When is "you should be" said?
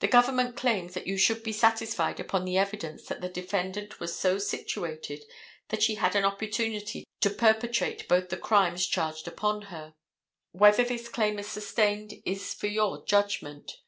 1.06-1.50